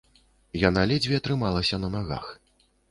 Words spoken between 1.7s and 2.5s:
на нагах.